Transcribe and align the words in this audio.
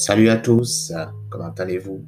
Salut 0.00 0.28
à 0.28 0.36
tous, 0.36 0.92
comment 1.28 1.50
allez-vous? 1.58 2.06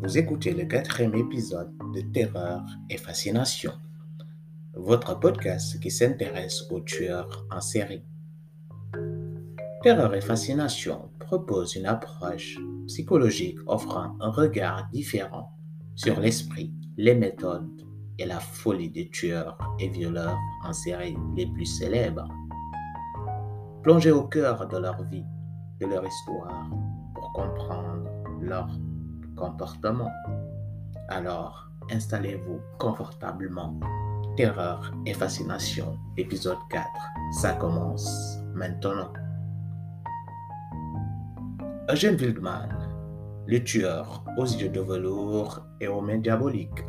Vous 0.00 0.16
écoutez 0.16 0.54
le 0.54 0.64
quatrième 0.64 1.14
épisode 1.14 1.70
de 1.94 2.00
Terreur 2.00 2.64
et 2.88 2.96
Fascination, 2.96 3.72
votre 4.72 5.20
podcast 5.20 5.78
qui 5.78 5.90
s'intéresse 5.90 6.64
aux 6.70 6.80
tueurs 6.80 7.44
en 7.50 7.60
série. 7.60 8.02
Terreur 9.82 10.14
et 10.14 10.22
Fascination 10.22 11.10
propose 11.18 11.76
une 11.76 11.84
approche 11.84 12.56
psychologique 12.86 13.58
offrant 13.66 14.16
un 14.20 14.30
regard 14.30 14.88
différent 14.90 15.52
sur 15.96 16.18
l'esprit, 16.20 16.72
les 16.96 17.14
méthodes 17.14 17.82
et 18.18 18.24
la 18.24 18.40
folie 18.40 18.88
des 18.88 19.10
tueurs 19.10 19.58
et 19.78 19.90
violeurs 19.90 20.38
en 20.64 20.72
série 20.72 21.18
les 21.36 21.44
plus 21.44 21.66
célèbres. 21.66 22.32
Plongez 23.82 24.12
au 24.12 24.22
cœur 24.22 24.66
de 24.66 24.78
leur 24.78 25.02
vie, 25.10 25.26
de 25.78 25.86
leur 25.86 26.06
histoire, 26.06 26.70
comprendre 27.38 28.10
leur 28.40 28.68
comportement. 29.36 30.10
Alors, 31.08 31.70
installez-vous 31.90 32.60
confortablement. 32.78 33.78
Terreur 34.36 34.92
et 35.06 35.14
fascination, 35.14 35.96
épisode 36.16 36.58
4. 36.70 36.84
Ça 37.40 37.52
commence 37.52 38.38
maintenant. 38.54 39.12
Eugène 41.88 42.16
Wildman, 42.16 42.68
le 43.46 43.62
tueur 43.62 44.24
aux 44.36 44.44
yeux 44.44 44.68
de 44.68 44.80
velours 44.80 45.64
et 45.80 45.86
aux 45.86 46.00
mains 46.00 46.18
diaboliques. 46.18 46.84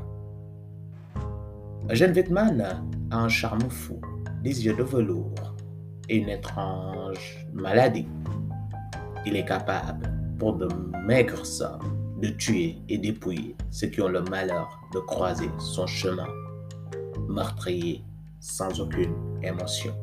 Eugène 1.90 2.12
Wildman 2.14 2.82
a 3.12 3.18
un 3.18 3.30
charme 3.30 3.70
fou, 3.70 4.02
des 4.44 4.66
yeux 4.66 4.76
de 4.76 4.84
velours 4.84 5.56
et 6.08 6.18
une 6.18 6.30
étrange 6.30 7.48
maladie. 7.54 8.08
Il 9.26 9.36
est 9.36 9.46
capable 9.46 10.19
pour 10.40 10.56
de 10.56 10.68
maigres 11.06 11.46
sommes 11.46 12.16
de 12.22 12.30
tuer 12.30 12.78
et 12.88 12.98
dépouiller 12.98 13.56
ceux 13.70 13.88
qui 13.88 14.02
ont 14.02 14.08
le 14.08 14.22
malheur 14.24 14.80
de 14.94 15.00
croiser 15.00 15.50
son 15.58 15.86
chemin, 15.86 16.28
meurtrier 17.28 18.04
sans 18.40 18.80
aucune 18.80 19.14
émotion. 19.44 19.94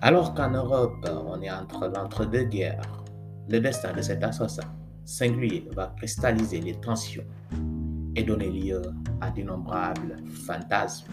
Alors 0.00 0.34
qu'en 0.34 0.50
Europe, 0.50 1.06
on 1.26 1.42
est 1.42 1.50
entre 1.50 1.88
l'entre-deux-guerres, 1.88 3.04
le 3.48 3.60
destin 3.60 3.92
de 3.92 4.00
cet 4.00 4.22
assassin 4.22 4.62
singulier 5.04 5.68
va 5.74 5.92
cristalliser 5.96 6.60
les 6.60 6.74
tensions 6.74 7.24
et 8.14 8.22
donner 8.22 8.48
lieu 8.48 8.82
à 9.20 9.30
d'innombrables 9.30 10.16
fantasmes. 10.46 11.12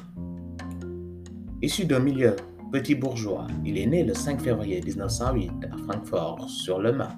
Issu 1.62 1.86
d'un 1.86 2.00
milieu 2.00 2.36
Petit 2.72 2.96
bourgeois, 2.96 3.48
il 3.64 3.78
est 3.78 3.86
né 3.86 4.04
le 4.04 4.14
5 4.14 4.42
février 4.42 4.82
1908 4.82 5.52
à 5.72 5.78
Francfort 5.78 6.50
sur 6.50 6.80
le 6.80 6.92
Main, 6.92 7.18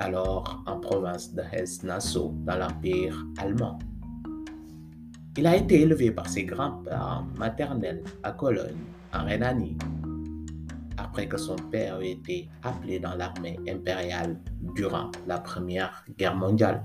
alors 0.00 0.64
en 0.66 0.80
province 0.80 1.32
de 1.32 1.42
Hesse-Nassau 1.52 2.34
dans 2.44 2.56
l'Empire 2.56 3.24
allemand. 3.38 3.78
Il 5.36 5.46
a 5.46 5.56
été 5.56 5.82
élevé 5.82 6.10
par 6.10 6.28
ses 6.28 6.44
grands-parents 6.44 7.24
maternels 7.38 8.02
à 8.24 8.32
Cologne, 8.32 8.82
en 9.14 9.24
Rhénanie, 9.24 9.78
après 10.96 11.28
que 11.28 11.38
son 11.38 11.56
père 11.70 12.00
ait 12.00 12.10
été 12.10 12.48
appelé 12.64 12.98
dans 12.98 13.14
l'armée 13.14 13.60
impériale 13.68 14.40
durant 14.74 15.12
la 15.28 15.38
Première 15.38 16.04
Guerre 16.18 16.36
mondiale. 16.36 16.84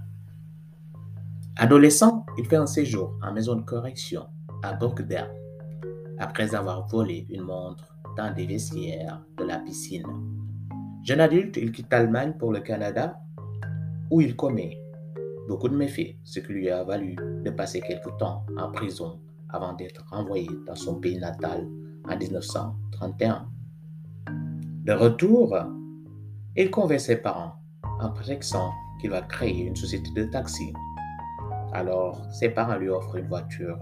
Adolescent, 1.58 2.24
il 2.38 2.46
fait 2.46 2.58
un 2.58 2.68
séjour 2.68 3.18
en 3.24 3.34
maison 3.34 3.56
de 3.56 3.64
correction 3.64 4.28
à 4.62 4.74
Burgdorf 4.74 5.45
après 6.20 6.56
avoir 6.56 6.88
volé 6.88 7.26
une 7.30 7.44
montre 7.44 7.96
dans 8.18 8.34
des 8.34 8.46
vestiaires 8.46 9.22
de 9.38 9.44
la 9.44 9.60
piscine. 9.60 10.06
Jeune 11.04 11.20
adulte, 11.20 11.58
il 11.58 11.72
quitte 11.72 11.92
l'Allemagne 11.92 12.34
pour 12.40 12.52
le 12.52 12.62
Canada 12.62 13.20
où 14.10 14.22
il 14.22 14.36
commet 14.36 14.78
beaucoup 15.48 15.70
de 15.70 15.76
méfaits, 15.76 16.16
ce 16.24 16.40
qui 16.40 16.54
lui 16.54 16.70
a 16.70 16.84
valu 16.84 17.16
de 17.44 17.50
passer 17.52 17.82
quelque 17.82 18.10
temps 18.18 18.46
en 18.58 18.72
prison 18.72 19.20
avant 19.50 19.74
d'être 19.74 20.04
renvoyé 20.10 20.50
dans 20.66 20.76
son 20.76 21.00
pays 21.00 21.18
natal 21.18 21.68
en 22.10 22.18
1931. 22.18 23.48
De 24.86 24.94
retour, 24.94 25.56
il 26.56 26.72
convainc 26.72 27.00
ses 27.00 27.18
parents 27.18 27.54
en 28.00 28.10
prétextant 28.12 28.72
qu'il 29.00 29.12
va 29.12 29.22
créer 29.22 29.66
une 29.66 29.76
société 29.76 30.10
de 30.16 30.26
taxi. 30.26 30.74
Alors, 31.74 32.22
ses 32.34 32.50
parents 32.50 32.78
lui 32.78 32.90
offrent 32.90 33.16
une 33.16 33.28
voiture 33.28 33.78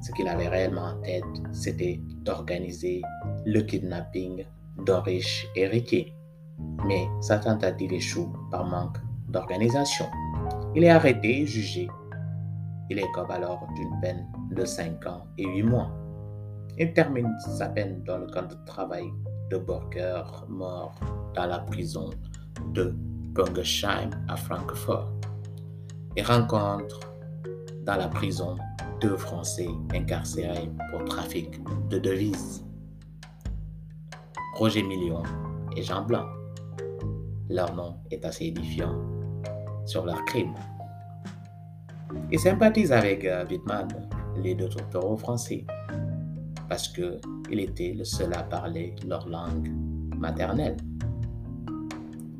ce 0.00 0.12
qu'il 0.12 0.28
avait 0.28 0.48
réellement 0.48 0.86
en 0.86 1.00
tête, 1.00 1.24
c'était 1.52 2.00
d'organiser 2.22 3.02
le 3.44 3.60
kidnapping 3.62 4.44
d'un 4.84 5.00
riche 5.00 5.46
héritier. 5.56 6.14
Mais 6.86 7.06
sa 7.20 7.38
tentative 7.38 7.92
échoue 7.92 8.32
par 8.50 8.64
manque 8.64 8.98
d'organisation. 9.28 10.06
Il 10.74 10.84
est 10.84 10.90
arrêté 10.90 11.42
et 11.42 11.46
jugé. 11.46 11.88
Il 12.90 12.98
écope 12.98 13.30
alors 13.30 13.66
d'une 13.76 14.00
peine 14.00 14.26
de 14.52 14.64
5 14.64 15.06
ans 15.06 15.26
et 15.36 15.46
8 15.46 15.62
mois. 15.62 15.90
Il 16.78 16.92
termine 16.92 17.34
sa 17.40 17.68
peine 17.68 18.02
dans 18.04 18.18
le 18.18 18.26
camp 18.26 18.48
de 18.48 18.54
travail 18.64 19.04
de 19.50 19.58
Borger, 19.58 20.22
mort 20.48 20.94
dans 21.34 21.46
la 21.46 21.58
prison 21.58 22.10
de 22.72 22.94
Bungersheim 23.34 24.10
à 24.28 24.36
Francfort. 24.36 25.10
Il 26.16 26.22
rencontre 26.24 27.00
dans 27.84 27.96
la 27.96 28.08
prison 28.08 28.56
deux 29.00 29.16
Français 29.16 29.68
incarcérés 29.94 30.70
pour 30.90 31.04
trafic 31.04 31.60
de 31.88 31.98
devises. 31.98 32.64
Roger 34.54 34.82
Million 34.82 35.22
et 35.76 35.82
Jean 35.82 36.02
Blanc. 36.02 36.26
Leur 37.48 37.74
nom 37.74 37.96
est 38.10 38.24
assez 38.24 38.46
édifiant 38.46 38.94
sur 39.86 40.04
leur 40.04 40.24
crime. 40.24 40.54
Il 42.32 42.38
sympathise 42.38 42.90
avec 42.90 43.24
euh, 43.24 43.46
Wittmann, 43.48 43.88
les 44.42 44.54
deux 44.54 44.68
docteurs 44.68 45.18
français, 45.18 45.64
parce 46.68 46.88
qu'il 46.88 47.60
était 47.60 47.94
le 47.96 48.04
seul 48.04 48.34
à 48.34 48.42
parler 48.42 48.96
leur 49.06 49.28
langue 49.28 49.68
maternelle. 50.16 50.76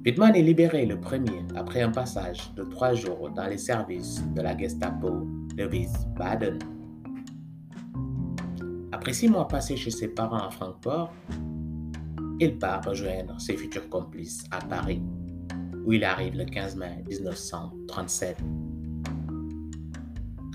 Wittmann 0.05 0.35
est 0.35 0.43
libéré 0.43 0.87
le 0.87 0.99
premier 0.99 1.45
après 1.55 1.83
un 1.83 1.91
passage 1.91 2.53
de 2.57 2.65
trois 2.65 2.95
jours 2.95 3.31
dans 3.31 3.47
les 3.47 3.59
services 3.59 4.23
de 4.35 4.41
la 4.41 4.57
Gestapo 4.57 5.27
de 5.59 5.67
Wiesbaden. 5.67 6.59
Après 8.93 9.13
six 9.13 9.29
mois 9.29 9.49
passés 9.49 9.77
chez 9.77 9.91
ses 9.91 10.09
parents 10.09 10.47
à 10.47 10.51
Francfort, 10.51 11.13
il 12.41 12.59
part 12.59 12.85
rejoindre 12.85 13.41
ses 13.41 13.57
futurs 13.57 13.89
complices 13.89 14.45
à 14.53 14.61
Paris, 14.61 15.03
où 15.85 15.93
il 15.93 16.05
arrive 16.05 16.37
le 16.37 16.45
15 16.45 16.77
mai 16.77 17.05
1937. 17.09 18.39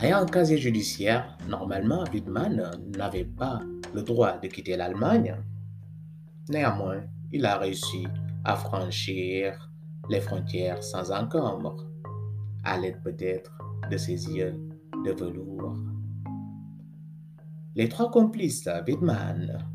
Ayant 0.01 0.19
un 0.19 0.25
casier 0.25 0.57
judiciaire, 0.57 1.37
normalement, 1.49 2.05
Wittmann 2.13 2.71
n'avait 2.97 3.25
pas 3.25 3.59
le 3.93 4.03
droit 4.03 4.37
de 4.37 4.47
quitter 4.47 4.77
l'Allemagne. 4.77 5.35
Néanmoins, 6.49 7.03
il 7.31 7.45
a 7.45 7.57
réussi 7.57 8.07
à 8.45 8.55
franchir 8.55 9.69
les 10.09 10.21
frontières 10.21 10.81
sans 10.81 11.11
encombre, 11.11 11.85
à 12.63 12.77
l'aide 12.77 13.01
peut-être 13.03 13.51
de 13.89 13.97
ses 13.97 14.29
yeux 14.29 14.55
velours. 15.11 15.75
Les 17.75 17.89
trois 17.89 18.09
complices, 18.11 18.69
Wittmann, 18.87 19.65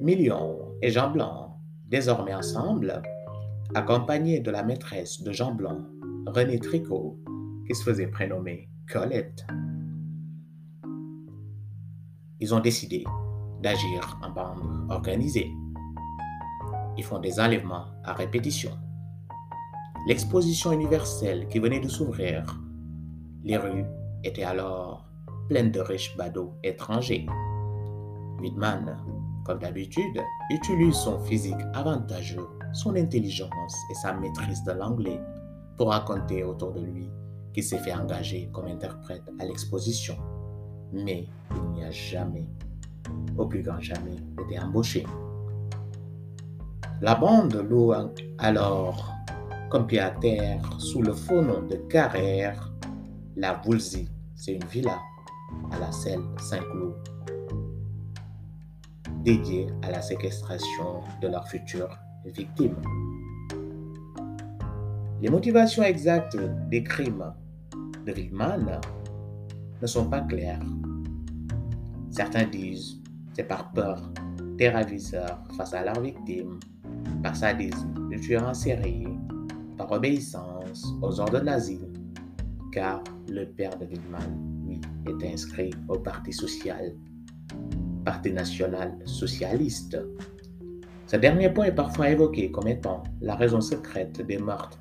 Million 0.00 0.58
et 0.82 0.90
Jean 0.90 1.10
Blanc, 1.10 1.58
désormais 1.86 2.34
ensemble, 2.34 3.02
accompagnés 3.74 4.40
de 4.40 4.50
la 4.50 4.62
maîtresse 4.62 5.22
de 5.22 5.32
Jean 5.32 5.54
Blanc, 5.54 5.78
René 6.26 6.58
Tricot, 6.58 7.18
qui 7.66 7.74
se 7.74 7.82
faisait 7.82 8.08
prénommer 8.08 8.68
Colette, 8.86 9.46
ils 12.40 12.54
ont 12.54 12.60
décidé 12.60 13.04
d'agir 13.62 14.18
en 14.22 14.30
bande 14.30 14.90
organisée. 14.90 15.52
Ils 16.96 17.04
font 17.04 17.18
des 17.18 17.38
enlèvements 17.38 17.84
à 18.02 18.14
répétition. 18.14 18.70
L'exposition 20.08 20.72
universelle 20.72 21.46
qui 21.48 21.58
venait 21.58 21.80
de 21.80 21.88
s'ouvrir, 21.88 22.58
les 23.44 23.58
rues 23.58 23.84
était 24.24 24.44
alors 24.44 25.06
pleine 25.48 25.70
de 25.70 25.80
riches 25.80 26.16
badauds 26.16 26.54
étrangers. 26.62 27.26
Whitman, 28.40 28.96
comme 29.44 29.58
d'habitude, 29.58 30.20
utilise 30.50 30.94
son 30.94 31.18
physique 31.24 31.60
avantageux, 31.74 32.46
son 32.72 32.96
intelligence 32.96 33.74
et 33.90 33.94
sa 33.94 34.14
maîtrise 34.14 34.62
de 34.64 34.72
l'anglais 34.72 35.20
pour 35.76 35.88
raconter 35.88 36.44
autour 36.44 36.72
de 36.72 36.80
lui 36.80 37.10
qu'il 37.52 37.64
s'est 37.64 37.78
fait 37.78 37.92
engager 37.92 38.48
comme 38.52 38.66
interprète 38.66 39.24
à 39.40 39.44
l'exposition. 39.44 40.16
Mais 40.92 41.26
il 41.50 41.70
n'y 41.72 41.84
a 41.84 41.90
jamais, 41.90 42.46
au 43.36 43.46
plus 43.46 43.62
grand 43.62 43.80
jamais, 43.80 44.16
été 44.44 44.58
embauché. 44.58 45.04
La 47.00 47.14
bande 47.14 47.54
loue 47.68 47.92
alors 48.38 49.10
comme 49.70 49.86
pied 49.86 50.00
à 50.00 50.10
terre 50.10 50.60
sous 50.78 51.00
le 51.00 51.12
faux 51.12 51.40
nom 51.40 51.62
de 51.62 51.76
Carrère 51.76 52.69
la 53.40 53.54
Voulzy, 53.54 54.06
c'est 54.34 54.52
une 54.52 54.64
villa 54.66 54.98
à 55.70 55.78
la 55.78 55.90
selle 55.90 56.20
Saint-Cloud 56.38 56.94
dédiée 59.24 59.68
à 59.80 59.90
la 59.90 60.02
séquestration 60.02 61.00
de 61.22 61.28
leurs 61.28 61.48
futures 61.48 61.96
victimes. 62.26 62.76
Les 65.22 65.30
motivations 65.30 65.82
exactes 65.82 66.36
des 66.68 66.84
crimes 66.84 67.32
de 68.06 68.12
Wildman 68.12 68.78
ne 69.80 69.86
sont 69.86 70.10
pas 70.10 70.20
claires. 70.20 70.60
Certains 72.10 72.44
disent 72.44 73.00
c'est 73.32 73.44
par 73.44 73.72
peur 73.72 74.12
des 74.58 74.68
ravisseurs 74.68 75.42
face 75.56 75.72
à 75.72 75.82
leurs 75.82 76.00
victimes, 76.00 76.60
par 77.22 77.34
sadisme 77.34 78.10
de 78.10 78.18
tueurs 78.18 78.46
en 78.46 78.54
série, 78.54 79.06
par 79.78 79.90
obéissance 79.92 80.84
aux 81.00 81.20
ordres 81.20 81.40
nazis, 81.40 81.80
car 82.72 83.02
le 83.28 83.46
père 83.46 83.76
de 83.78 83.86
Wildman, 83.86 84.64
lui, 84.66 84.80
est 85.06 85.32
inscrit 85.32 85.70
au 85.88 85.98
Parti 85.98 86.32
social, 86.32 86.94
Parti 88.04 88.32
national 88.32 88.98
socialiste. 89.04 89.98
Ce 91.06 91.16
dernier 91.16 91.50
point 91.50 91.66
est 91.66 91.74
parfois 91.74 92.10
évoqué 92.10 92.50
comme 92.50 92.68
étant 92.68 93.02
la 93.20 93.34
raison 93.34 93.60
secrète 93.60 94.24
des 94.24 94.38
meurtres 94.38 94.80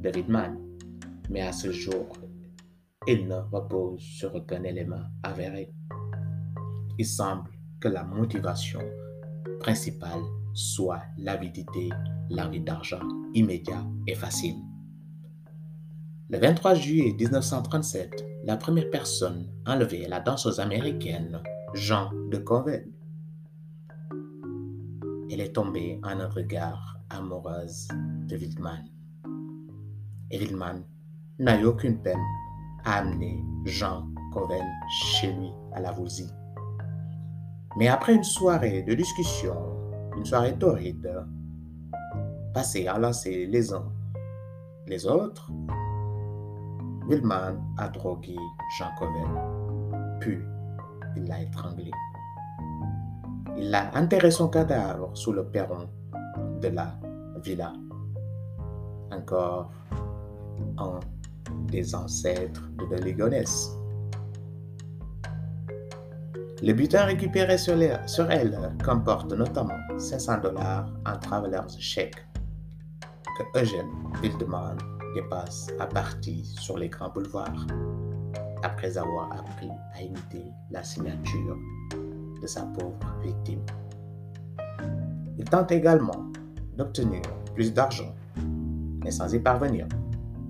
de 0.00 0.10
Wildman, 0.10 0.58
mais 1.30 1.42
à 1.42 1.52
ce 1.52 1.72
jour, 1.72 2.06
il 3.06 3.26
ne 3.26 3.36
repose 3.52 4.00
sur 4.00 4.34
aucun 4.34 4.62
élément 4.62 5.02
avéré. 5.22 5.72
Il 6.98 7.06
semble 7.06 7.50
que 7.80 7.88
la 7.88 8.04
motivation 8.04 8.80
principale 9.60 10.22
soit 10.54 11.02
l'avidité, 11.18 11.90
l'envie 12.30 12.60
d'argent 12.60 13.02
immédiat 13.34 13.84
et 14.06 14.14
facile. 14.14 14.56
Le 16.30 16.38
23 16.38 16.72
juillet 16.72 17.14
1937, 17.18 18.24
la 18.44 18.56
première 18.56 18.88
personne 18.88 19.46
enlevée 19.66 20.08
la 20.08 20.20
danseuse 20.20 20.58
américaine 20.58 21.42
Jean 21.74 22.10
de 22.30 22.38
Coven. 22.38 22.90
Elle 25.30 25.42
est 25.42 25.52
tombée 25.54 26.00
en 26.02 26.18
un 26.20 26.28
regard 26.28 26.96
amoureuse 27.10 27.88
de 28.26 28.38
Wildman. 28.38 28.86
Et 30.30 30.38
Wildman 30.38 30.84
n'a 31.40 31.60
eu 31.60 31.66
aucune 31.66 32.00
peine 32.00 32.24
à 32.86 33.00
amener 33.00 33.44
Jean 33.66 34.08
Coven 34.32 34.64
chez 34.88 35.30
lui 35.30 35.50
à 35.74 35.80
la 35.80 35.92
Vousie. 35.92 36.30
Mais 37.76 37.88
après 37.88 38.14
une 38.14 38.24
soirée 38.24 38.82
de 38.82 38.94
discussion, 38.94 39.56
une 40.16 40.24
soirée 40.24 40.56
torride, 40.58 41.22
passée 42.54 42.86
à 42.86 42.98
lancer 42.98 43.44
les 43.44 43.74
uns 43.74 43.92
les 44.86 45.06
autres, 45.06 45.50
Wilman 47.08 47.60
a 47.78 47.88
drogué 47.88 48.36
Jean 48.78 48.90
Coven, 48.98 50.18
puis 50.20 50.38
il 51.16 51.24
l'a 51.24 51.42
étranglé. 51.42 51.90
Il 53.56 53.74
a 53.74 53.90
enterré 53.94 54.30
son 54.30 54.48
cadavre 54.48 55.10
sous 55.16 55.32
le 55.32 55.44
perron 55.44 55.88
de 56.60 56.68
la 56.68 56.94
villa. 57.42 57.72
Encore 59.12 59.70
un 60.78 61.00
des 61.66 61.94
ancêtres 61.94 62.62
de 62.78 62.94
la 62.94 63.00
Légonesse. 63.00 63.70
Le 66.62 66.72
butin 66.72 67.04
récupéré 67.04 67.58
sur, 67.58 67.74
elle 68.30 68.58
comporte 68.82 69.32
notamment 69.32 69.78
500 69.98 70.38
dollars 70.38 70.86
en 71.04 71.18
traveler's 71.18 71.76
check 71.78 72.14
que 73.36 73.60
Eugène 73.60 73.90
Wildman 74.22 74.93
dépasse 75.14 75.68
à 75.78 75.86
partir 75.86 76.44
sur 76.44 76.76
les 76.76 76.88
grands 76.88 77.10
boulevards 77.10 77.66
après 78.62 78.96
avoir 78.96 79.32
appris 79.32 79.70
à 79.94 80.02
imiter 80.02 80.44
la 80.70 80.82
signature 80.82 81.56
de 82.40 82.46
sa 82.46 82.62
pauvre 82.62 82.98
victime. 83.22 83.64
Il 85.38 85.44
tente 85.44 85.72
également 85.72 86.32
d'obtenir 86.76 87.22
plus 87.54 87.72
d'argent, 87.72 88.14
mais 89.04 89.10
sans 89.10 89.32
y 89.32 89.38
parvenir. 89.38 89.86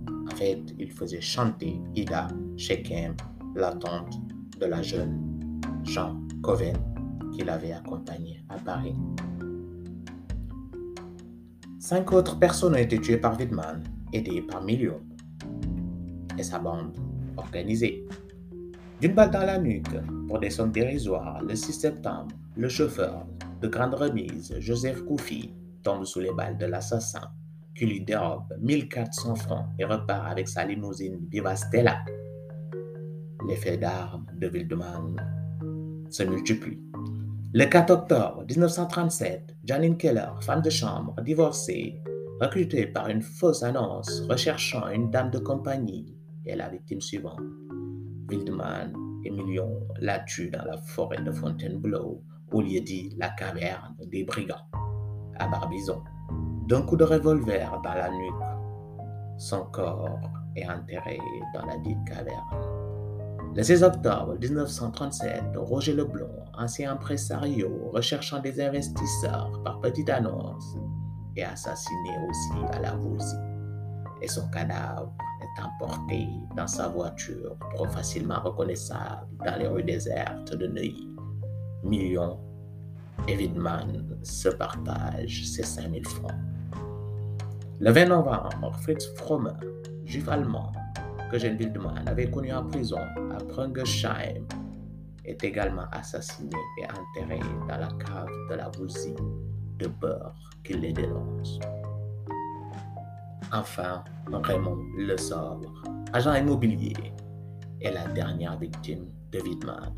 En 0.09 0.35
fait, 0.37 0.63
il 0.79 0.91
faisait 0.91 1.21
chanter 1.21 1.81
Ida 1.95 2.29
Shekem, 2.57 3.15
la 3.55 3.73
tante 3.73 4.19
de 4.59 4.67
la 4.67 4.83
jeune 4.83 5.61
Jean 5.83 6.17
Coven, 6.43 6.77
qui 7.33 7.43
l'avait 7.45 7.73
accompagné 7.73 8.45
à 8.49 8.57
Paris. 8.59 8.97
Cinq 11.79 12.13
autres 12.13 12.39
personnes 12.39 12.75
ont 12.75 12.79
été 12.79 12.99
tuées 12.99 13.19
par 13.19 13.39
Wittmann, 13.39 13.83
aidées 14.15 14.43
par 14.43 14.63
Million 14.63 15.01
et 16.39 16.43
sa 16.43 16.59
bande 16.59 16.97
organisée. 17.37 18.07
D'une 19.01 19.15
balle 19.15 19.31
dans 19.31 19.45
la 19.45 19.59
nuque, 19.59 20.01
pour 20.29 20.39
des 20.39 20.51
sommes 20.51 20.73
dérisoires, 20.73 21.43
le 21.43 21.55
6 21.55 21.73
septembre, 21.73 22.35
le 22.57 22.69
chauffeur 22.69 23.27
de 23.61 23.69
grande 23.69 23.95
remise, 23.95 24.55
Joseph 24.61 25.05
Koufi, 25.05 25.53
tombe 25.83 26.05
sous 26.05 26.21
les 26.21 26.33
balles 26.33 26.57
de 26.57 26.67
l'assassin, 26.67 27.29
qui 27.77 27.87
lui 27.87 28.05
dérobe 28.05 28.55
1400 28.61 29.35
francs 29.35 29.67
et 29.79 29.85
repart 29.85 30.31
avec 30.31 30.49
sa 30.49 30.65
limousine 30.65 31.27
Viva 31.31 31.57
Stella. 31.57 31.99
L'effet 33.49 33.77
d'armes 33.77 34.27
de 34.39 34.49
Wildman 34.49 36.07
se 36.09 36.23
multiplient. 36.23 36.81
Le 37.53 37.67
4 37.67 37.91
octobre 37.91 38.45
1937, 38.49 39.57
Janine 39.65 39.97
Keller, 39.97 40.31
femme 40.41 40.63
de 40.63 40.71
chambre, 40.71 41.15
divorcée, 41.23 42.01
recrutée 42.41 42.87
par 42.87 43.09
une 43.09 43.23
fausse 43.23 43.63
annonce 43.63 44.23
recherchant 44.29 44.89
une 44.89 45.11
dame 45.11 45.31
de 45.31 45.39
compagnie, 45.39 46.17
est 46.47 46.57
la 46.57 46.69
victime 46.69 47.01
suivante. 47.01 47.41
Wildman 48.29 48.93
et 49.25 49.31
Million 49.31 49.81
la 50.01 50.21
tuent 50.21 50.51
dans 50.51 50.65
la 50.65 50.77
forêt 50.79 51.23
de 51.23 51.31
Fontainebleau, 51.31 52.23
au 52.53 52.61
lieu 52.61 52.81
dit 52.81 53.15
la 53.19 53.31
caverne 53.31 53.97
des 54.07 54.25
brigands, 54.25 54.67
à 55.39 55.49
Barbizon, 55.49 56.03
d'un 56.69 56.83
coup 56.83 56.97
de 56.97 57.05
revolver 57.05 57.81
dans 57.83 57.95
la 57.95 58.11
nuque. 58.11 58.35
Son 59.39 59.65
corps 59.67 60.21
est 60.57 60.67
enterré 60.67 61.19
dans 61.55 61.67
la 61.67 61.77
dite 61.79 62.05
caverne. 62.07 62.85
Le 63.57 63.63
16 63.63 63.85
octobre 63.85 64.37
1937, 64.41 65.57
Roger 65.57 65.95
Leblond, 65.95 66.45
ancien 66.59 66.93
impresario 66.93 67.91
recherchant 67.93 68.41
des 68.41 68.61
investisseurs 68.61 69.63
par 69.63 69.81
petite 69.81 70.11
annonce, 70.11 70.77
est 71.37 71.45
assassiné 71.45 72.11
aussi 72.29 72.65
à 72.73 72.81
la 72.81 72.93
Vousie 72.93 73.37
et 74.23 74.29
son 74.29 74.49
cadavre 74.49 75.13
est 75.43 75.63
emporté 75.63 76.29
dans 76.57 76.67
sa 76.67 76.89
voiture 76.89 77.57
trop 77.75 77.87
facilement 77.87 78.41
reconnaissable 78.41 79.27
dans 79.45 79.57
les 79.59 79.67
rues 79.67 79.83
désertes 79.83 80.55
de 80.55 80.67
Neuilly. 80.67 81.11
Millions 81.83 82.41
évidemment 83.29 83.81
se 84.23 84.49
partagent 84.49 85.45
ces 85.45 85.63
5000 85.63 86.07
francs. 86.07 86.33
Le 87.81 87.91
20 87.91 88.07
novembre, 88.07 88.73
Fritz 88.81 89.07
Frommer, 89.17 89.51
juif 90.05 90.29
allemand, 90.29 90.73
que 91.31 91.39
Jean 91.39 91.57
Wildman 91.59 92.07
avait 92.07 92.31
connu 92.31 92.53
en 92.53 92.65
prison 92.65 93.01
à 93.33 93.39
Prungersheim 93.45 94.47
est 95.25 95.43
également 95.43 95.87
assassiné 95.93 96.57
et 96.81 96.85
enterré 96.85 97.41
dans 97.69 97.79
la 97.79 97.89
cave 98.05 98.29
de 98.51 98.55
la 98.55 98.69
voisine 98.69 99.54
de 99.79 99.87
beurre 99.87 100.35
qui 100.63 100.75
les 100.75 100.93
dénonce. 100.93 101.59
Enfin, 103.53 104.03
Raymond 104.33 104.79
Le 104.97 105.17
Sobre, 105.17 105.85
agent 106.13 106.35
immobilier, 106.35 107.13
est 107.81 107.93
la 107.93 108.07
dernière 108.09 108.59
victime 108.59 109.07
de 109.31 109.41
Widman. 109.41 109.95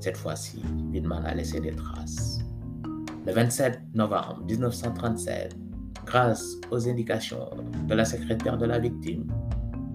Cette 0.00 0.16
fois-ci, 0.16 0.62
Widman 0.92 1.24
a 1.24 1.34
laissé 1.34 1.60
des 1.60 1.74
traces. 1.74 2.40
Le 3.26 3.32
27 3.32 3.80
novembre 3.94 4.42
1937, 4.46 5.56
grâce 6.04 6.56
aux 6.70 6.88
indications 6.88 7.48
de 7.88 7.94
la 7.94 8.04
secrétaire 8.04 8.58
de 8.58 8.66
la 8.66 8.78
victime, 8.78 9.26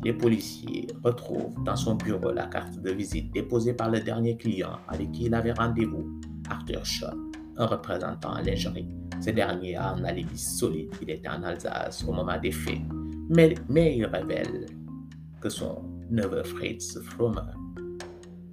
les 0.03 0.13
policiers 0.13 0.87
retrouvent 1.03 1.53
dans 1.63 1.75
son 1.75 1.95
bureau 1.95 2.31
la 2.31 2.47
carte 2.47 2.81
de 2.81 2.91
visite 2.91 3.31
déposée 3.33 3.73
par 3.73 3.89
le 3.91 3.99
dernier 3.99 4.35
client 4.37 4.79
avec 4.87 5.11
qui 5.11 5.25
il 5.25 5.35
avait 5.35 5.51
rendez-vous, 5.51 6.19
Arthur 6.49 6.85
Shaw, 6.85 7.28
un 7.59 7.65
représentant 7.65 8.39
lingerie. 8.41 8.87
Ce 9.21 9.29
dernier 9.29 9.75
a 9.75 9.91
un 9.91 10.03
alibi 10.05 10.37
solide, 10.37 10.91
il 11.01 11.09
était 11.09 11.27
en 11.27 11.43
Alsace 11.43 12.03
au 12.07 12.13
moment 12.13 12.39
des 12.39 12.53
faits, 12.53 12.81
mais, 13.29 13.53
mais 13.67 13.97
il 13.97 14.05
révèle 14.05 14.65
que 15.41 15.49
son 15.49 15.83
neveu 16.09 16.41
Fritz 16.43 16.99
Frommer, 17.01 17.51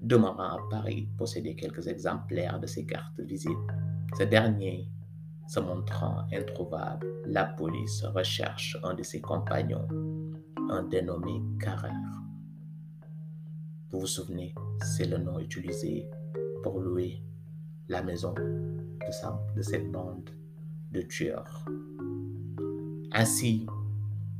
demeurant 0.02 0.56
à 0.56 0.58
Paris, 0.70 1.08
possédait 1.16 1.54
quelques 1.54 1.86
exemplaires 1.86 2.58
de 2.58 2.66
ces 2.66 2.84
cartes 2.84 3.20
visite. 3.20 3.52
Ce 4.18 4.24
dernier 4.24 4.88
se 5.48 5.60
montrant 5.60 6.24
introuvable, 6.32 7.06
la 7.26 7.44
police 7.44 8.04
recherche 8.04 8.76
un 8.82 8.94
de 8.94 9.04
ses 9.04 9.20
compagnons 9.20 9.86
un 10.68 10.82
dénommé 10.82 11.42
Carrère. 11.60 11.92
Vous 13.90 14.00
vous 14.00 14.06
souvenez, 14.06 14.52
c'est 14.82 15.06
le 15.06 15.18
nom 15.18 15.38
utilisé 15.38 16.10
pour 16.64 16.80
louer 16.80 17.22
la 17.88 18.02
maison 18.02 18.34
de, 19.54 19.62
cette 19.62 19.90
bande 19.92 20.30
de 20.90 21.00
tueurs. 21.02 21.64
Ainsi, 23.12 23.66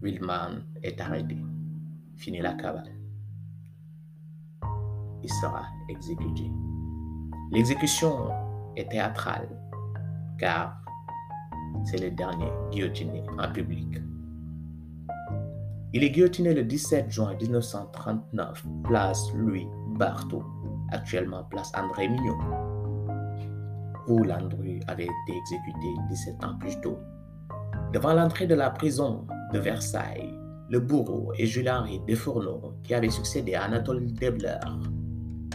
Wilman 0.02 0.64
est 0.82 1.00
arrêté. 1.00 1.36
Fini 2.16 2.40
la 2.40 2.54
cavale. 2.54 2.92
Il 5.22 5.30
sera 5.40 5.66
exécuté. 5.88 6.50
L'exécution 7.52 8.30
est 8.76 8.90
théâtrale 8.90 9.48
car 10.38 10.82
C'est 11.84 12.00
le 12.00 12.10
dernier 12.10 12.50
guillotiné 12.70 13.22
en 13.38 13.52
public. 13.52 13.98
Il 15.92 16.02
est 16.02 16.10
guillotiné 16.10 16.52
le 16.52 16.64
17 16.64 17.10
juin 17.10 17.34
1939, 17.40 18.64
place 18.84 19.32
Louis 19.34 19.68
Barthaud, 19.96 20.44
actuellement 20.90 21.44
place 21.44 21.70
André 21.76 22.08
Mignot, 22.08 22.36
où 24.08 24.22
Landru 24.22 24.80
avait 24.86 25.04
été 25.04 25.36
exécuté 25.38 25.94
17 26.08 26.44
ans 26.44 26.58
plus 26.58 26.80
tôt. 26.80 26.98
Devant 27.92 28.14
l'entrée 28.14 28.46
de 28.46 28.54
la 28.54 28.70
prison 28.70 29.26
de 29.52 29.58
Versailles, 29.58 30.32
le 30.68 30.80
bourreau 30.80 31.32
et 31.38 31.46
Jules-Henri 31.46 32.00
Desfourneaux, 32.06 32.74
qui 32.82 32.94
avait 32.94 33.10
succédé 33.10 33.54
à 33.54 33.64
Anatole 33.64 34.12
Debler. 34.12 34.58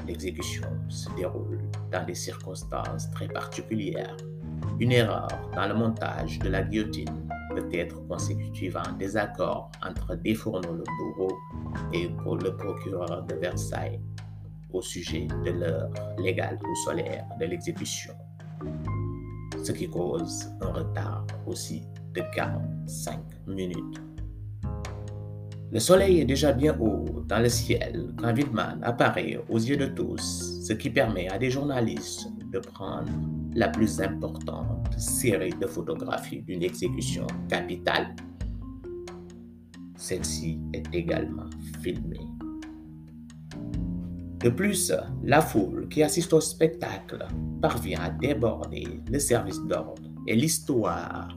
L'exécution 0.08 0.68
se 0.88 1.10
déroule 1.16 1.60
dans 1.92 2.06
des 2.06 2.16
circonstances 2.16 3.12
très 3.12 3.28
particulières. 3.28 4.16
Une 4.80 4.92
erreur 4.92 5.28
dans 5.54 5.68
le 5.68 5.74
montage 5.74 6.40
de 6.40 6.50
la 6.50 6.64
guillotine 6.64 7.28
peut 7.56 7.68
être 7.74 8.08
consécutive 8.08 8.78
à 8.78 8.84
un 8.88 8.94
désaccord 8.94 9.70
entre 9.86 10.16
Desfourneaux, 10.16 10.74
le 10.74 10.84
bourreau, 10.98 11.38
et 11.94 12.08
le 12.08 12.56
procureur 12.56 13.24
de 13.24 13.36
Versailles 13.36 14.00
au 14.74 14.82
sujet 14.82 15.28
de 15.46 15.52
l'heure 15.52 15.92
légale 16.18 16.60
ou 16.64 16.76
solaire 16.76 17.26
de 17.40 17.46
l'exécution, 17.46 18.14
ce 19.64 19.72
qui 19.72 19.88
cause 19.88 20.50
un 20.62 20.72
retard 20.72 21.26
aussi 21.46 21.84
de 22.14 22.22
45 22.34 23.20
minutes. 23.48 24.02
Le 25.72 25.80
soleil 25.80 26.20
est 26.20 26.26
déjà 26.26 26.52
bien 26.52 26.78
haut 26.80 27.06
dans 27.28 27.40
le 27.40 27.48
ciel 27.48 28.14
quand 28.18 28.34
Wildman 28.34 28.80
apparaît 28.84 29.40
aux 29.50 29.58
yeux 29.58 29.78
de 29.78 29.86
tous, 29.86 30.62
ce 30.68 30.74
qui 30.74 30.90
permet 30.90 31.30
à 31.30 31.38
des 31.38 31.50
journalistes 31.50 32.28
de 32.52 32.60
prendre 32.60 33.12
la 33.56 33.70
plus 33.70 34.02
importante 34.02 34.94
série 34.98 35.54
de 35.54 35.68
photographies 35.68 36.42
d'une 36.42 36.64
exécution 36.64 37.26
capitale. 37.48 38.16
Celle-ci 39.96 40.60
est 40.74 40.94
également 40.94 41.50
filmée. 41.82 42.31
De 44.44 44.50
plus, 44.50 44.92
la 45.24 45.40
foule 45.40 45.88
qui 45.88 46.02
assiste 46.02 46.34
au 46.34 46.42
spectacle 46.42 47.28
parvient 47.62 48.02
à 48.02 48.10
déborder 48.10 48.88
le 49.08 49.20
service 49.20 49.62
d'ordre 49.68 50.02
et 50.26 50.36
l'histoire 50.36 51.30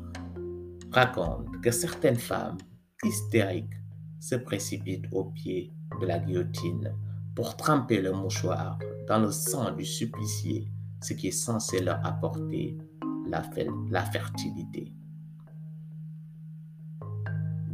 raconte 0.90 1.60
que 1.62 1.70
certaines 1.70 2.16
femmes 2.16 2.56
hystériques 3.02 3.74
se 4.20 4.36
précipitent 4.36 5.06
au 5.12 5.24
pied 5.24 5.70
de 6.00 6.06
la 6.06 6.18
guillotine 6.18 6.94
pour 7.34 7.58
tremper 7.58 8.00
le 8.00 8.12
mouchoir 8.12 8.78
dans 9.06 9.18
le 9.18 9.30
sang 9.30 9.72
du 9.72 9.84
supplicié, 9.84 10.70
ce 11.02 11.12
qui 11.12 11.28
est 11.28 11.30
censé 11.30 11.82
leur 11.82 12.04
apporter 12.06 12.78
la, 13.28 14.02
fertilité. 14.04 14.94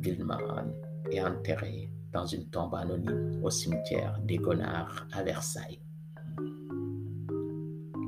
Gilman 0.03 0.73
est 1.13 1.21
enterré 1.21 1.91
dans 2.13 2.27
une 2.27 2.49
tombe 2.51 2.75
anonyme 2.75 3.41
au 3.43 3.51
cimetière 3.51 4.19
des 4.25 4.37
Gonards 4.37 5.07
à 5.13 5.23
Versailles. 5.23 5.81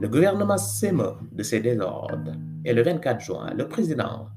Le 0.00 0.08
gouvernement 0.08 0.58
s'émeut 0.58 1.14
de 1.30 1.42
ces 1.42 1.60
désordres 1.60 2.34
et 2.64 2.72
le 2.72 2.82
24 2.82 3.20
juin, 3.20 3.54
le 3.54 3.68
président 3.68 4.28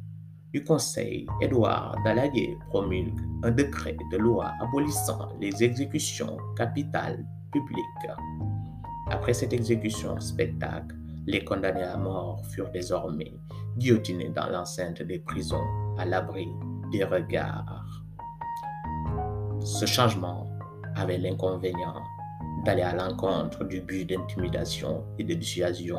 du 0.54 0.64
Conseil, 0.64 1.26
Édouard 1.42 1.98
Daladier, 2.04 2.58
promulgue 2.70 3.20
un 3.44 3.52
décret 3.52 3.98
de 4.12 4.18
loi 4.18 4.54
abolissant 4.62 5.30
les 5.42 5.64
exécutions 5.64 6.38
capitales 6.56 7.26
publiques. 7.52 8.12
Après 9.10 9.34
cette 9.34 9.54
exécution 9.54 10.20
spectacle, 10.20 10.96
les 11.28 11.44
condamnés 11.44 11.84
à 11.84 11.98
mort 11.98 12.46
furent 12.52 12.72
désormais 12.72 13.34
guillotinés 13.78 14.30
dans 14.30 14.48
l'enceinte 14.48 15.02
des 15.02 15.20
prisons 15.20 15.66
à 15.98 16.06
l'abri 16.06 16.48
des 16.92 17.04
regards. 17.04 17.95
Ce 19.66 19.88
changement 19.88 20.48
avait 20.96 21.18
l'inconvénient 21.18 21.96
d'aller 22.66 22.84
à 22.84 22.96
l'encontre 22.96 23.64
du 23.64 23.82
but 23.82 24.08
d'intimidation 24.08 25.04
et 25.18 25.24
de 25.24 25.34
dissuasion 25.34 25.98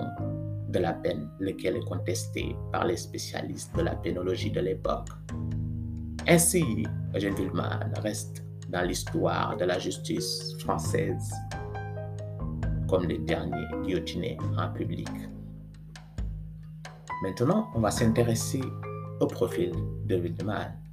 de 0.68 0.78
la 0.78 0.92
peine, 0.92 1.28
lequel 1.40 1.76
est 1.76 1.84
contesté 1.84 2.54
par 2.70 2.84
les 2.84 2.96
spécialistes 2.96 3.74
de 3.74 3.82
la 3.82 3.96
pénologie 3.96 4.52
de 4.52 4.60
l'époque. 4.60 5.08
Ainsi, 6.28 6.86
Eugène 7.12 7.34
Villeman 7.34 7.92
reste 8.02 8.44
dans 8.68 8.82
l'histoire 8.82 9.56
de 9.56 9.64
la 9.64 9.80
justice 9.80 10.54
française 10.60 11.34
comme 12.88 13.08
les 13.08 13.18
derniers 13.18 13.66
guillotinés 13.82 14.38
en 14.56 14.68
public. 14.68 15.10
Maintenant, 17.24 17.68
on 17.74 17.80
va 17.80 17.90
s'intéresser 17.90 18.62
au 19.18 19.26
profil 19.26 19.72
de 20.04 20.14
Villeman. 20.14 20.85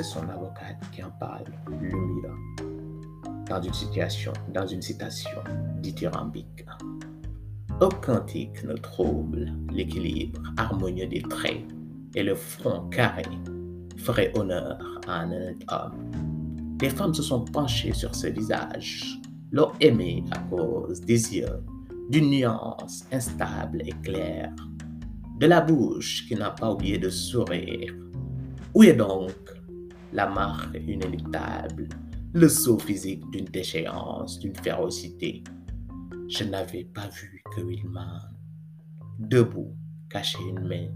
C'est 0.00 0.14
son 0.14 0.26
avocat 0.30 0.78
qui 0.92 1.02
en 1.04 1.10
parle, 1.10 1.44
l'humiliant, 1.68 2.34
dans 3.46 3.60
une 3.60 3.74
situation, 3.74 4.32
dans 4.48 4.66
une 4.66 4.80
citation 4.80 5.42
dithyrambique. 5.82 6.64
Aucun 7.82 8.20
tic 8.22 8.64
ne 8.64 8.76
trouble 8.76 9.52
l'équilibre 9.70 10.40
harmonieux 10.56 11.06
des 11.06 11.20
traits 11.20 11.66
et 12.14 12.22
le 12.22 12.34
front 12.34 12.88
carré 12.88 13.26
ferait 13.98 14.32
honneur 14.38 14.78
à 15.06 15.20
un 15.20 15.32
honnête 15.32 15.62
homme. 15.70 16.10
Les 16.80 16.88
femmes 16.88 17.12
se 17.12 17.22
sont 17.22 17.44
penchées 17.44 17.92
sur 17.92 18.14
ce 18.14 18.28
visage, 18.28 19.20
l'ont 19.52 19.72
aimé 19.82 20.24
à 20.30 20.38
cause 20.48 21.02
des 21.02 21.36
yeux, 21.36 21.62
d'une 22.08 22.30
nuance 22.30 23.04
instable 23.12 23.82
et 23.82 23.92
claire, 24.02 24.50
de 25.38 25.46
la 25.46 25.60
bouche 25.60 26.26
qui 26.26 26.36
n'a 26.36 26.52
pas 26.52 26.72
oublié 26.72 26.96
de 26.96 27.10
sourire. 27.10 27.92
Où 28.72 28.82
est 28.84 28.94
donc 28.94 29.59
la 30.12 30.28
marque 30.28 30.76
inéluctable, 30.76 31.88
le 32.32 32.48
saut 32.48 32.78
physique 32.78 33.28
d'une 33.30 33.46
déchéance, 33.46 34.38
d'une 34.38 34.56
férocité. 34.56 35.42
Je 36.28 36.44
n'avais 36.44 36.84
pas 36.84 37.08
vu 37.08 37.42
que 37.54 37.60
Wilman, 37.60 38.20
debout, 39.18 39.76
cachait 40.08 40.42
une 40.42 40.66
main 40.66 40.88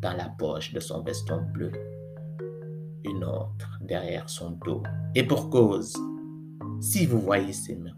dans 0.00 0.12
la 0.12 0.28
poche 0.38 0.72
de 0.72 0.80
son 0.80 1.02
veston 1.02 1.42
bleu, 1.52 1.72
une 3.04 3.24
autre 3.24 3.78
derrière 3.82 4.28
son 4.28 4.52
dos. 4.64 4.82
Et 5.14 5.26
pour 5.26 5.50
cause, 5.50 5.94
si 6.80 7.06
vous 7.06 7.20
voyez 7.20 7.52
ses 7.52 7.76
mains, 7.76 7.96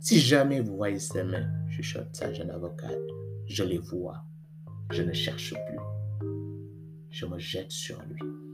si 0.00 0.18
jamais 0.18 0.60
vous 0.60 0.76
voyez 0.76 0.98
ses 0.98 1.24
mains, 1.24 1.48
chuchote 1.70 2.14
sa 2.14 2.32
jeune 2.32 2.50
avocate, 2.50 2.96
je 3.46 3.64
les 3.64 3.78
vois, 3.78 4.24
je 4.90 5.02
ne 5.02 5.12
cherche 5.12 5.50
plus, 5.50 5.78
je 7.10 7.26
me 7.26 7.38
jette 7.38 7.70
sur 7.70 8.00
lui. 8.02 8.45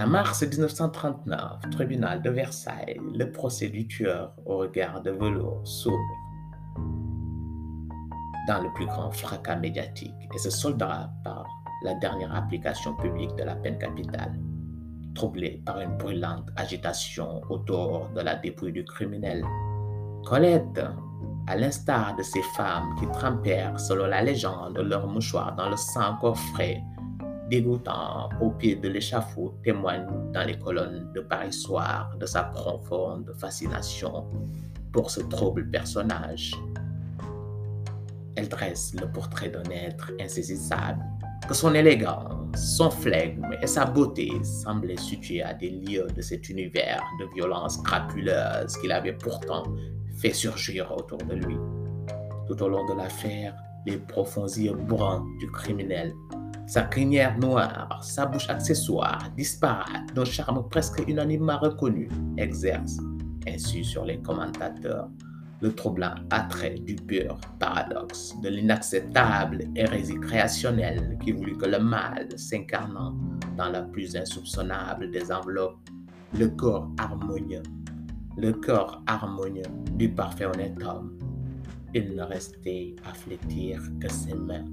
En 0.00 0.06
mars 0.06 0.42
1939, 0.42 1.68
tribunal 1.72 2.22
de 2.22 2.30
Versailles, 2.30 2.98
le 3.14 3.30
procès 3.30 3.68
du 3.68 3.86
tueur 3.86 4.32
au 4.46 4.56
regard 4.56 5.02
de 5.02 5.10
velours 5.10 5.60
s'ouvre 5.66 5.98
dans 8.48 8.62
le 8.62 8.72
plus 8.72 8.86
grand 8.86 9.10
fracas 9.10 9.56
médiatique 9.56 10.14
et 10.34 10.38
se 10.38 10.48
soldera 10.48 11.10
par 11.22 11.46
la 11.84 11.92
dernière 11.96 12.34
application 12.34 12.94
publique 12.94 13.34
de 13.36 13.42
la 13.42 13.54
peine 13.56 13.76
capitale, 13.76 14.40
troublée 15.14 15.62
par 15.66 15.78
une 15.82 15.98
brûlante 15.98 16.48
agitation 16.56 17.42
autour 17.50 18.08
de 18.14 18.22
la 18.22 18.36
dépouille 18.36 18.72
du 18.72 18.86
criminel. 18.86 19.44
Colette, 20.24 20.80
à 21.46 21.56
l'instar 21.56 22.16
de 22.16 22.22
ces 22.22 22.42
femmes 22.56 22.94
qui 22.98 23.06
trempèrent, 23.08 23.78
selon 23.78 24.06
la 24.06 24.22
légende, 24.22 24.78
leur 24.78 25.06
mouchoir 25.06 25.54
dans 25.56 25.68
le 25.68 25.76
sang 25.76 26.12
encore 26.12 26.38
frais 26.38 26.82
dégoûtant 27.50 28.28
au 28.40 28.50
pied 28.50 28.76
de 28.76 28.88
l'échafaud 28.88 29.54
témoigne 29.64 30.06
dans 30.32 30.44
les 30.46 30.56
colonnes 30.58 31.10
de 31.12 31.20
Paris 31.20 31.52
Soir 31.52 32.16
de 32.18 32.24
sa 32.24 32.44
profonde 32.44 33.34
fascination 33.36 34.26
pour 34.92 35.10
ce 35.10 35.20
trouble 35.20 35.68
personnage. 35.68 36.54
Elle 38.36 38.48
dresse 38.48 38.94
le 39.00 39.10
portrait 39.10 39.50
d'un 39.50 39.68
être 39.70 40.12
insaisissable, 40.20 41.02
que 41.48 41.54
son 41.54 41.74
élégance, 41.74 42.56
son 42.76 42.90
flegme 42.90 43.50
et 43.60 43.66
sa 43.66 43.84
beauté 43.84 44.30
semblaient 44.44 44.96
situer 44.96 45.42
à 45.42 45.52
des 45.52 45.70
lieux 45.70 46.06
de 46.14 46.22
cet 46.22 46.48
univers 46.48 47.02
de 47.18 47.26
violence 47.34 47.78
crapuleuse 47.78 48.76
qu'il 48.80 48.92
avait 48.92 49.12
pourtant 49.12 49.64
fait 50.16 50.32
surgir 50.32 50.92
autour 50.96 51.18
de 51.18 51.34
lui. 51.34 51.56
Tout 52.46 52.62
au 52.62 52.68
long 52.68 52.86
de 52.86 52.96
l'affaire, 52.96 53.54
les 53.86 53.96
profonds 53.96 54.46
yeux 54.46 54.74
bruns 54.74 55.24
du 55.40 55.50
criminel 55.50 56.12
sa 56.70 56.82
crinière 56.82 57.36
noire, 57.36 57.98
sa 58.00 58.26
bouche 58.26 58.48
accessoire, 58.48 59.28
disparate, 59.36 60.14
d'un 60.14 60.24
charme 60.24 60.68
presque 60.68 61.02
unanimement 61.08 61.58
reconnu, 61.58 62.08
exerce 62.36 62.98
ainsi 63.48 63.82
sur 63.82 64.04
les 64.04 64.20
commentateurs 64.20 65.08
le 65.60 65.74
troublant 65.74 66.14
attrait 66.30 66.76
du 66.76 66.94
pur 66.94 67.40
paradoxe, 67.58 68.36
de 68.40 68.50
l'inacceptable 68.50 69.64
hérésie 69.74 70.20
créationnelle 70.20 71.18
qui 71.24 71.32
voulut 71.32 71.56
que 71.56 71.66
le 71.66 71.80
mal 71.80 72.28
s'incarnant 72.38 73.16
dans 73.56 73.70
la 73.70 73.82
plus 73.82 74.14
insoupçonnable 74.14 75.10
des 75.10 75.32
enveloppes, 75.32 75.90
le 76.38 76.46
corps 76.50 76.88
harmonieux, 76.98 77.64
le 78.38 78.52
corps 78.52 79.02
harmonieux 79.08 79.66
du 79.96 80.08
parfait 80.08 80.46
honnête 80.46 80.80
homme, 80.84 81.18
il 81.94 82.14
ne 82.14 82.22
restait 82.22 82.94
à 83.04 83.12
flétir 83.12 83.82
que 84.00 84.08
ses 84.08 84.34
mains, 84.34 84.66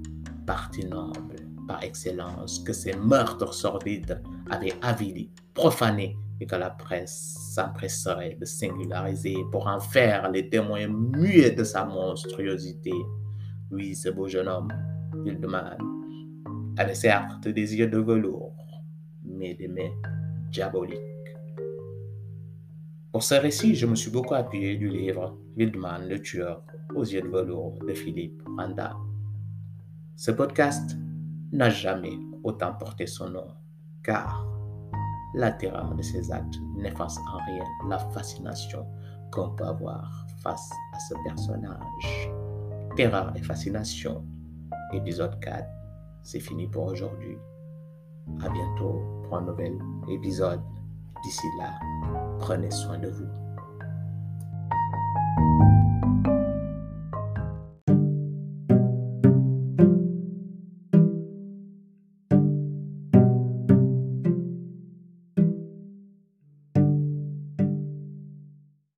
partie 0.46 0.86
noble 0.86 1.47
par 1.68 1.84
excellence, 1.84 2.58
que 2.60 2.72
ces 2.72 2.94
meurtres 2.96 3.54
sordides 3.54 4.20
avaient 4.50 4.74
avili, 4.82 5.30
profané, 5.54 6.16
et 6.40 6.46
que 6.46 6.56
la 6.56 6.70
presse 6.70 7.36
s'empresserait 7.54 8.36
de 8.40 8.44
singulariser 8.44 9.36
pour 9.50 9.66
en 9.66 9.80
faire 9.80 10.30
les 10.30 10.48
témoins 10.48 10.88
muets 10.88 11.50
de 11.50 11.64
sa 11.64 11.84
monstruosité. 11.84 12.92
Oui, 13.70 13.94
ce 13.94 14.08
beau 14.08 14.28
jeune 14.28 14.48
homme, 14.48 14.72
Wildman, 15.24 15.78
avait 16.76 16.94
certes 16.94 17.48
des 17.48 17.74
yeux 17.74 17.88
de 17.88 17.98
velours, 17.98 18.54
mais 19.24 19.54
des 19.54 19.68
mains 19.68 19.92
diaboliques. 20.50 20.98
Pour 23.10 23.22
ce 23.22 23.34
récit, 23.34 23.74
je 23.74 23.86
me 23.86 23.96
suis 23.96 24.10
beaucoup 24.10 24.34
appuyé 24.34 24.76
du 24.76 24.88
livre 24.88 25.36
Wildman, 25.56 26.08
le 26.08 26.20
tueur 26.20 26.62
aux 26.94 27.04
yeux 27.04 27.22
de 27.22 27.28
velours 27.28 27.78
de 27.86 27.94
Philippe 27.94 28.42
Randa. 28.56 28.96
Ce 30.14 30.30
podcast 30.30 30.96
n'a 31.52 31.70
jamais 31.70 32.18
autant 32.44 32.74
porté 32.74 33.06
son 33.06 33.30
nom, 33.30 33.46
car 34.02 34.46
la 35.34 35.52
terreur 35.52 35.94
de 35.94 36.02
ses 36.02 36.30
actes 36.32 36.58
n'efface 36.76 37.18
en 37.32 37.38
rien 37.46 37.64
la 37.88 37.98
fascination 37.98 38.86
qu'on 39.30 39.50
peut 39.50 39.64
avoir 39.64 40.26
face 40.42 40.70
à 40.94 40.98
ce 40.98 41.14
personnage. 41.24 42.30
Terreur 42.96 43.32
et 43.36 43.42
fascination, 43.42 44.24
épisode 44.92 45.38
4, 45.40 45.68
c'est 46.22 46.40
fini 46.40 46.66
pour 46.66 46.84
aujourd'hui. 46.84 47.36
À 48.42 48.48
bientôt 48.48 49.00
pour 49.24 49.38
un 49.38 49.42
nouvel 49.42 49.78
épisode. 50.08 50.60
D'ici 51.22 51.46
là, 51.58 51.78
prenez 52.38 52.70
soin 52.70 52.98
de 52.98 53.08
vous. 53.08 53.47